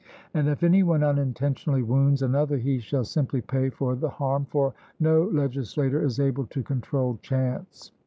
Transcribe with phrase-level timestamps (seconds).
[0.33, 4.73] And if any one unintentionally wounds another he shall simply pay for the harm, for
[4.99, 7.91] no legislator is able to control chance.